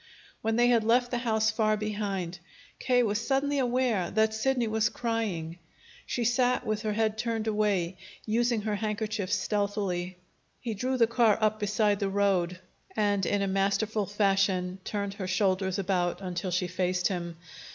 When 0.41 0.55
they 0.55 0.69
had 0.69 0.83
left 0.83 1.11
the 1.11 1.19
house 1.19 1.51
far 1.51 1.77
behind, 1.77 2.39
K. 2.79 3.03
was 3.03 3.19
suddenly 3.23 3.59
aware 3.59 4.09
that 4.09 4.33
Sidney 4.33 4.67
was 4.67 4.89
crying. 4.89 5.59
She 6.07 6.23
sat 6.23 6.65
with 6.65 6.81
her 6.81 6.93
head 6.93 7.19
turned 7.19 7.45
away, 7.45 7.97
using 8.25 8.61
her 8.63 8.77
handkerchief 8.77 9.31
stealthily. 9.31 10.17
He 10.59 10.73
drew 10.73 10.97
the 10.97 11.05
car 11.05 11.37
up 11.39 11.59
beside 11.59 11.99
the 11.99 12.09
road, 12.09 12.57
and 12.95 13.27
in 13.27 13.43
a 13.43 13.47
masterful 13.47 14.07
fashion 14.07 14.79
turned 14.83 15.13
her 15.13 15.27
shoulders 15.27 15.77
about 15.77 16.19
until 16.19 16.49
she 16.49 16.65
faced 16.67 17.07
him. 17.09 17.37